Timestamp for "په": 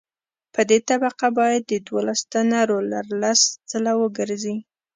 0.53-0.61